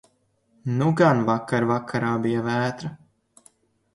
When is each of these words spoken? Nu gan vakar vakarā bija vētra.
Nu 0.79 0.85
gan 1.01 1.19
vakar 1.27 1.67
vakarā 1.73 2.09
bija 2.25 2.41
vētra. 2.47 2.93